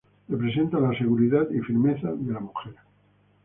[0.29, 2.73] Representa a la seguridad y firmeza de la mujer.